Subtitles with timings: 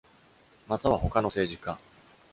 [0.67, 1.77] または他の政治家。